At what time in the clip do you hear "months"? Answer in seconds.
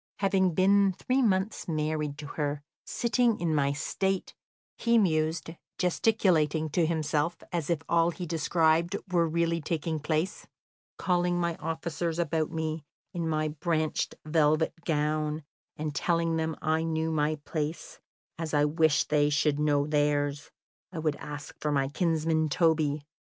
1.21-1.67